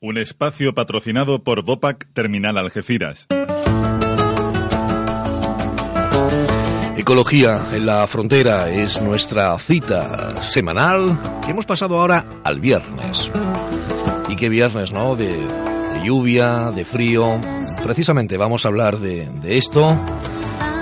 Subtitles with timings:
[0.00, 3.26] Un espacio patrocinado por Bopac Terminal Algeciras.
[6.96, 13.28] Ecología en la frontera es nuestra cita semanal que hemos pasado ahora al viernes.
[14.28, 15.16] Y qué viernes, ¿no?
[15.16, 15.36] De,
[16.04, 17.40] lluvia, de frío.
[17.82, 19.98] Precisamente vamos a hablar de esto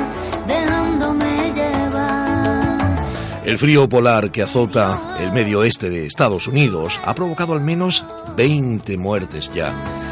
[0.48, 3.06] dejándome llevar.
[3.46, 8.06] El frío polar que azota el medio oeste de Estados Unidos ha provocado al menos
[8.38, 10.09] 20 muertes ya.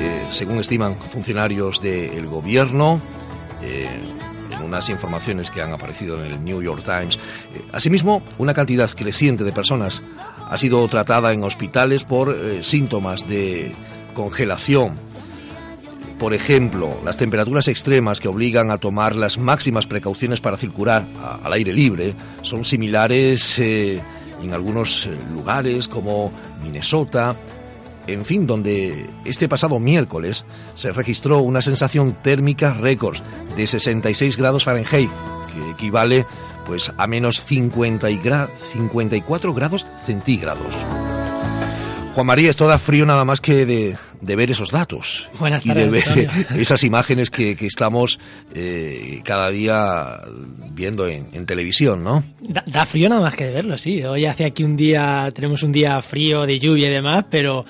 [0.00, 3.00] Eh, según estiman funcionarios del gobierno,
[3.62, 3.86] eh,
[4.50, 7.16] en unas informaciones que han aparecido en el New York Times.
[7.54, 10.02] Eh, asimismo, una cantidad creciente de personas
[10.48, 13.72] ha sido tratada en hospitales por eh, síntomas de
[14.14, 14.94] congelación.
[16.18, 21.06] Por ejemplo, las temperaturas extremas que obligan a tomar las máximas precauciones para circular
[21.42, 26.30] al aire libre son similares en algunos lugares como
[26.62, 27.34] Minnesota,
[28.06, 33.18] en fin, donde este pasado miércoles se registró una sensación térmica récord
[33.56, 35.10] de 66 grados Fahrenheit,
[35.54, 36.26] que equivale
[36.66, 40.74] pues a menos 50 y gra- 54 grados centígrados.
[42.14, 45.68] Juan María, esto da frío nada más que de, de ver esos datos Buenas y
[45.68, 46.46] de tardes, ver Antonio.
[46.60, 48.18] esas imágenes que, que estamos
[48.52, 50.18] eh, cada día
[50.72, 52.24] viendo en, en televisión, ¿no?
[52.40, 54.02] Da, da frío nada más que de verlo, sí.
[54.02, 57.64] Hoy hace aquí un día, tenemos un día frío de lluvia y demás, pero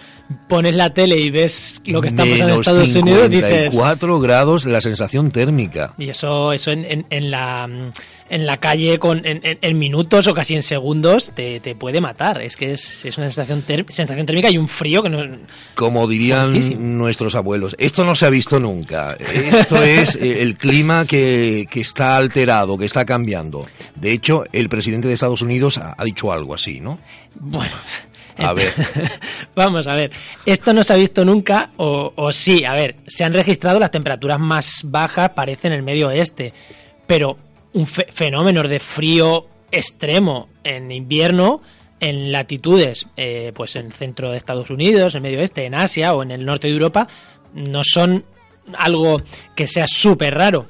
[0.49, 3.73] pones la tele y ves lo que está pasando en Estados Unidos, dices...
[3.73, 5.95] 54 grados la sensación térmica.
[5.99, 7.69] Y eso, eso en, en- en la,
[8.29, 12.01] en la calle con, en, en- en minutos o casi en segundos te, te puede
[12.01, 12.41] matar.
[12.43, 15.19] Es que es, es una sensación, ter- sensación térmica y un frío que no...
[15.75, 16.81] Como dirían Fuertísimo.
[16.81, 19.15] nuestros abuelos, esto no se ha visto nunca.
[19.15, 23.67] Esto es eh, el clima que, que está alterado, que está cambiando.
[23.97, 27.01] De hecho, el presidente de Estados Unidos ha, ha dicho algo así, ¿no?
[27.35, 27.73] Bueno...
[28.47, 28.73] A ver.
[29.55, 30.11] Vamos a ver,
[30.47, 33.91] esto no se ha visto nunca, o, o sí, a ver, se han registrado las
[33.91, 36.53] temperaturas más bajas, parece en el medio oeste,
[37.07, 37.37] pero
[37.73, 41.61] un fe- fenómeno de frío extremo en invierno,
[42.01, 46.15] en latitudes, eh, pues en el centro de Estados Unidos, en medio oeste, en Asia
[46.15, 47.07] o en el norte de Europa,
[47.55, 48.25] no son
[48.79, 49.21] algo
[49.55, 50.67] que sea súper raro.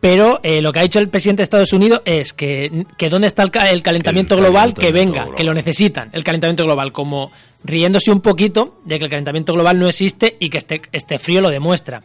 [0.00, 3.26] Pero eh, lo que ha dicho el presidente de Estados Unidos es que, que dónde
[3.26, 5.34] está el, el calentamiento El global, que venga, global.
[5.36, 7.32] que lo necesitan, el calentamiento global, como
[7.64, 11.40] riéndose un poquito de que el calentamiento global no existe y que este, este frío
[11.40, 12.02] lo demuestra.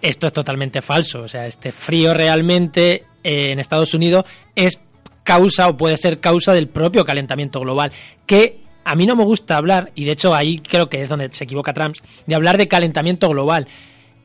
[0.00, 4.24] Esto es totalmente falso, o sea, este frío realmente eh, en Estados Unidos
[4.54, 4.80] es
[5.24, 7.92] causa o puede ser causa del propio calentamiento global,
[8.24, 11.30] que a mí no me gusta hablar, y de hecho ahí creo que es donde
[11.32, 13.66] se equivoca Trump, de hablar de calentamiento global.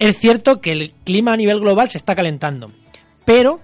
[0.03, 2.71] Es cierto que el clima a nivel global se está calentando,
[3.25, 3.59] pero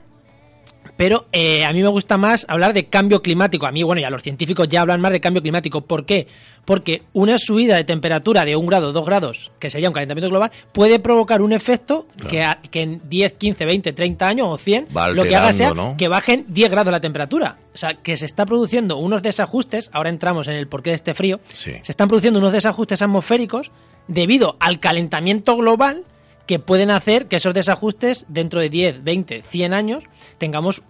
[0.96, 3.66] pero eh, a mí me gusta más hablar de cambio climático.
[3.66, 5.80] A mí, bueno, ya los científicos ya hablan más de cambio climático.
[5.80, 6.28] ¿Por qué?
[6.66, 10.52] Porque una subida de temperatura de un grado, dos grados, que sería un calentamiento global,
[10.74, 14.90] puede provocar un efecto que, a- que en 10, 15, 20, 30 años o 100,
[14.96, 15.96] Va lo que haga sea ¿no?
[15.98, 17.60] que bajen 10 grados la temperatura.
[17.74, 21.14] O sea, que se está produciendo unos desajustes, ahora entramos en el porqué de este
[21.14, 21.72] frío, Sí.
[21.82, 23.72] se están produciendo unos desajustes atmosféricos
[24.10, 26.04] debido al calentamiento global
[26.50, 30.04] que pueden hacer que esos desajustes dentro de 10, 20, 100 años
[30.40, 30.82] tengamos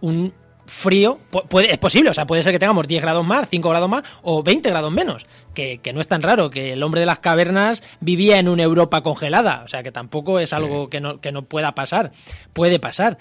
[0.00, 0.32] un
[0.64, 1.18] frío,
[1.50, 4.02] puede, es posible, o sea, puede ser que tengamos 10 grados más, 5 grados más
[4.22, 7.18] o 20 grados menos, que, que no es tan raro, que el hombre de las
[7.18, 11.32] cavernas vivía en una Europa congelada, o sea, que tampoco es algo que no, que
[11.32, 12.12] no pueda pasar,
[12.54, 13.18] puede pasar.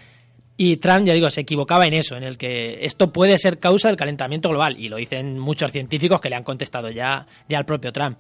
[0.55, 3.89] Y Trump, ya digo, se equivocaba en eso, en el que esto puede ser causa
[3.89, 7.65] del calentamiento global, y lo dicen muchos científicos que le han contestado ya, ya al
[7.65, 8.19] propio Trump.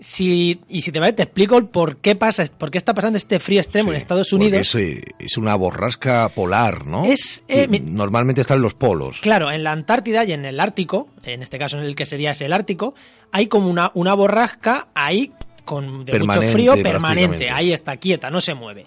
[0.00, 3.18] Si, y si te parece, te explico el por qué pasa, por qué está pasando
[3.18, 4.74] este frío extremo en Estados Unidos.
[4.74, 7.04] Es, es una borrasca polar, ¿no?
[7.04, 9.20] Es, eh, Normalmente está en los polos.
[9.20, 12.30] Claro, en la Antártida y en el Ártico, en este caso en el que sería
[12.30, 12.94] ese el Ártico,
[13.30, 15.32] hay como una, una borrasca ahí
[15.64, 17.50] con de mucho frío permanente.
[17.50, 18.86] Ahí está, quieta, no se mueve.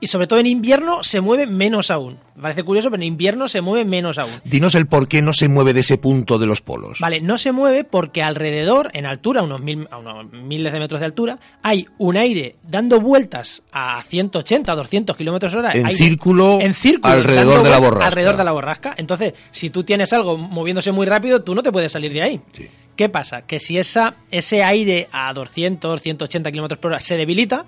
[0.00, 2.18] Y sobre todo en invierno se mueve menos aún.
[2.40, 4.30] Parece curioso, pero en invierno se mueve menos aún.
[4.44, 6.98] Dinos el por qué no se mueve de ese punto de los polos.
[7.00, 11.00] Vale, no se mueve porque alrededor, en altura, unos mil, a unos miles de metros
[11.00, 15.72] de altura, hay un aire dando vueltas a 180, 200 kilómetros hora.
[15.72, 18.06] En aire- círculo en círculo, alrededor de la borrasca.
[18.06, 18.94] Alrededor de la borrasca.
[18.96, 22.40] Entonces, si tú tienes algo moviéndose muy rápido, tú no te puedes salir de ahí.
[22.52, 22.68] Sí.
[22.94, 23.42] ¿Qué pasa?
[23.42, 27.64] Que si esa, ese aire a 200, 180 kilómetros por hora se debilita,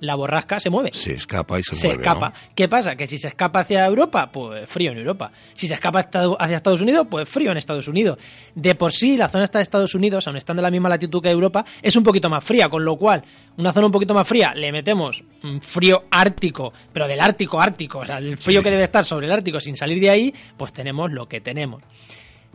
[0.00, 0.90] la borrasca se mueve.
[0.92, 2.02] Se escapa y se, se mueve.
[2.02, 2.28] escapa.
[2.30, 2.34] ¿no?
[2.54, 2.96] ¿Qué pasa?
[2.96, 5.32] Que si se escapa hacia Europa, pues frío en Europa.
[5.54, 8.18] Si se escapa hacia Estados Unidos, pues frío en Estados Unidos.
[8.54, 11.22] De por sí, la zona esta de Estados Unidos, aun estando en la misma latitud
[11.22, 13.22] que Europa, es un poquito más fría, con lo cual,
[13.56, 18.00] una zona un poquito más fría, le metemos mm, frío ártico, pero del ártico ártico,
[18.00, 18.64] o sea, el frío Sí.
[18.64, 21.82] que debe estar sobre el ártico sin salir de ahí, pues tenemos lo que tenemos.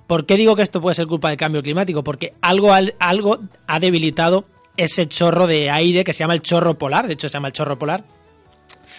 [0.07, 2.03] ¿Por qué digo que esto puede ser culpa del cambio climático?
[2.03, 4.45] Porque algo, al- algo ha debilitado
[4.77, 7.53] ese chorro de aire que se llama el chorro polar, de hecho se llama el
[7.53, 8.03] chorro polar.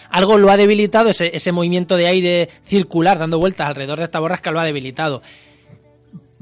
[0.09, 4.19] Algo lo ha debilitado, ese, ese movimiento de aire circular dando vueltas alrededor de esta
[4.19, 5.21] borrasca lo ha debilitado.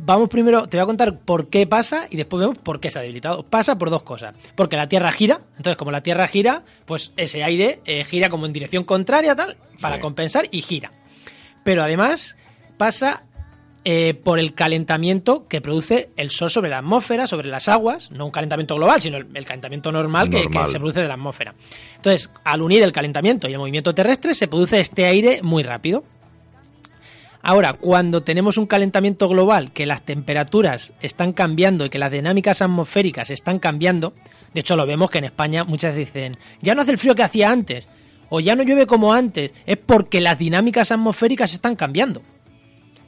[0.04, 2.98] Vamos primero, te voy a contar por qué pasa y después vemos por qué se
[2.98, 3.44] ha debilitado.
[3.44, 4.34] Pasa por dos cosas.
[4.56, 8.48] Porque la Tierra gira, entonces como la Tierra gira, pues ese aire eh, gira como
[8.48, 10.02] en dirección contraria, tal, para Sí.
[10.02, 10.92] compensar y gira.
[11.64, 12.36] Pero además
[12.78, 13.24] pasa
[13.84, 18.26] eh, por el calentamiento que produce el Sol sobre la atmósfera, sobre las aguas, no
[18.26, 20.48] un calentamiento global, sino el, el calentamiento normal, que-.
[20.48, 21.56] Que, se produce de la atmósfera.
[21.96, 26.04] Entonces, al unir el calentamiento y el movimiento terrestre, se produce este aire muy rápido.
[27.42, 32.62] Ahora, cuando tenemos un calentamiento global, que las temperaturas están cambiando y que las dinámicas
[32.62, 34.14] atmosféricas están cambiando,
[34.54, 37.24] de hecho lo vemos que en España muchas dicen, ya no hace el frío que
[37.24, 37.88] hacía antes,
[38.30, 42.22] o ya no llueve como antes, es porque las dinámicas atmosféricas están cambiando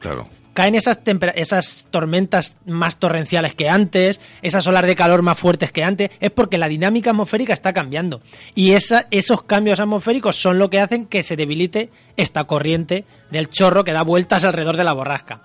[0.04, 0.28] Claro.
[0.54, 1.00] Caen esas,
[1.36, 6.32] esas tormentas más torrenciales que antes, esas olas de calor más fuertes que antes, es
[6.32, 8.22] porque la dinámica atmosférica está cambiando.
[8.56, 13.50] Y esa, esos cambios atmosféricos son lo que hacen que se debilite esta corriente del
[13.50, 15.42] chorro que da vueltas alrededor de la borrasca.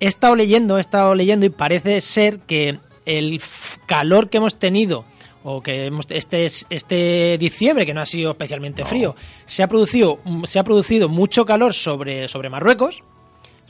[0.00, 3.40] He estado leyendo, he estado leyendo y parece ser que el
[3.86, 5.04] calor que hemos tenido
[5.42, 8.88] o que hemos, este, este diciembre, que no ha sido especialmente No.
[8.88, 13.02] frío, se ha producido, se ha producido mucho calor sobre, sobre Marruecos,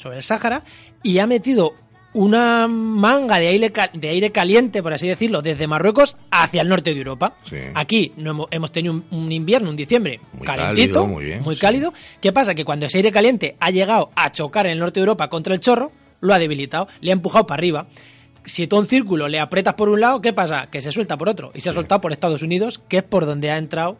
[0.00, 0.64] sobre el Sáhara
[1.02, 1.74] y ha metido
[2.12, 6.92] una manga de aire, de aire caliente, por así decirlo, desde Marruecos hacia el norte
[6.92, 7.36] de Europa.
[7.48, 7.56] Sí.
[7.74, 11.44] Aquí no hemos, hemos tenido un, un invierno, un diciembre Muy calentito, cálido, muy bien,
[11.48, 11.56] sí.
[11.56, 11.92] cálido.
[12.20, 12.54] ¿Qué pasa?
[12.54, 15.54] Que cuando ese aire caliente ha llegado a chocar en el norte de Europa contra
[15.54, 17.86] el chorro, lo ha debilitado, le ha empujado para arriba.
[18.44, 20.68] Si tú a un círculo le aprietas por un lado, ¿qué pasa?
[20.68, 21.52] Que se suelta por otro.
[21.54, 23.98] Y se ha soltado por Estados Unidos, que es por donde ha entrado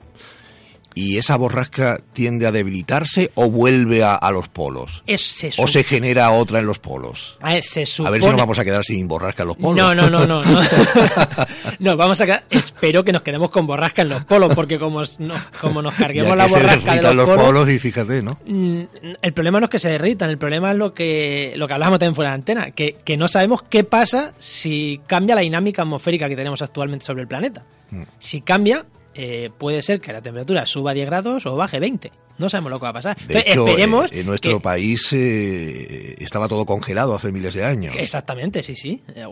[0.94, 5.02] ¿Y esa borrasca tiende a debilitarse o vuelve a, a los polos?
[5.06, 7.38] es, se, ¿O se genera otra en los polos?
[7.40, 9.56] a ver, se A ver si nos supone- vamos a quedar sin borrasca en los
[9.56, 9.76] polos.
[9.76, 10.42] No, no, no, no.
[10.42, 10.60] No,
[11.78, 15.02] No, vamos a quedar- espero que nos quedemos con borrasca en los polos, porque como,
[15.20, 18.22] no- como nos carguemos la se borrasca de derritan los, los polos, polos y fíjate,
[18.22, 18.38] ¿no?
[18.46, 18.80] mm,
[19.22, 21.98] el problema no es que se derritan, el problema es lo que, lo que hablábamos
[22.00, 26.28] también fuera de antena, que, que no sabemos qué pasa si cambia la dinámica atmosférica
[26.28, 27.64] que tenemos actualmente sobre el planeta.
[27.90, 28.02] Mm.
[28.18, 28.84] Si cambia,
[29.14, 32.10] eh, puede ser que la temperatura suba 10 grados o baje 20.
[32.38, 33.16] No sabemos lo que va a pasar.
[33.16, 37.52] De Entonces, hecho, esperemos en, en nuestro que- país eh, estaba todo congelado hace miles
[37.54, 37.94] de años.
[37.98, 39.02] Exactamente, sí, sí.
[39.14, 39.26] Eh,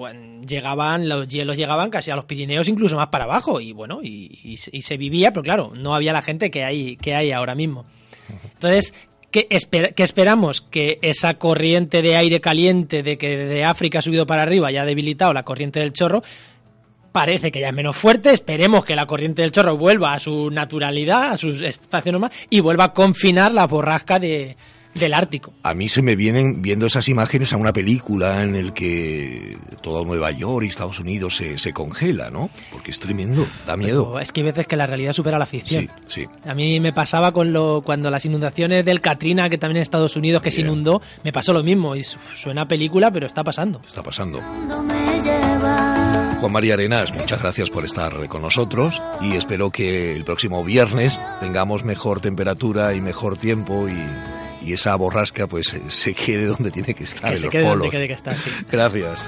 [0.46, 4.38] Llegaban, los hielos llegaban casi a los Pirineos, incluso más para abajo, y bueno, y,
[4.44, 7.32] y se- y se vivía, pero claro, no había la gente que hay, que hay
[7.32, 7.86] ahora mismo.
[8.54, 8.92] Entonces,
[9.30, 10.60] ¿qué, esper- qué esperamos?
[10.60, 14.76] Que esa corriente de aire caliente de que de África ha subido para arriba y
[14.76, 16.22] ha debilitado la corriente del chorro,
[17.18, 18.30] parece que ya es menos fuerte.
[18.32, 22.60] Esperemos que la corriente del chorro vuelva a su naturalidad, a su espacio normal, y
[22.60, 24.56] vuelva a confinar la borrasca de,
[24.94, 25.52] del Ártico.
[25.64, 30.04] A mí se me vienen viendo esas imágenes a una película en el que todo
[30.04, 32.50] Nueva York y Estados Unidos se, se congela, ¿no?
[32.70, 34.04] Porque es tremendo, da miedo.
[34.12, 35.88] Pero es que hay veces que la realidad supera la ficción.
[36.06, 36.26] Sí, sí.
[36.48, 40.14] A mí me pasaba con lo cuando las inundaciones del Katrina, que también en Estados
[40.14, 41.96] Unidos que se inundó, me pasó lo mismo.
[41.96, 43.80] Y su- suena a película, pero está pasando.
[43.84, 44.40] Está pasando.
[46.40, 51.20] Juan María Arenas, muchas gracias por estar con nosotros y espero que el próximo viernes
[51.40, 53.98] tengamos mejor temperatura y mejor tiempo y,
[54.64, 57.62] y esa borrasca pues se quede donde tiene que estar, que en se los quede
[57.62, 57.90] donde polos.
[57.90, 58.36] quede que está.
[58.36, 58.50] sí.
[58.70, 59.26] Gracias.